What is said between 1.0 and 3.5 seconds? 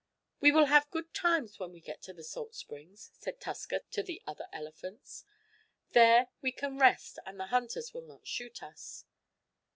times when we get to the salt springs," said